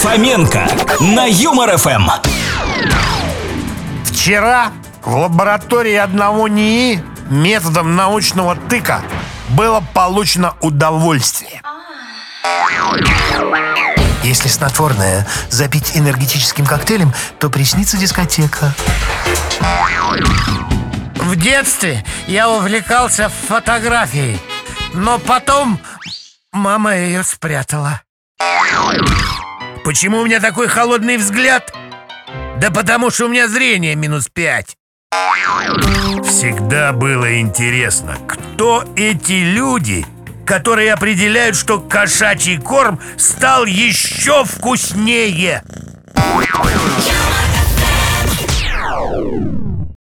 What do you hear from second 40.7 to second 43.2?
определяют, что кошачий корм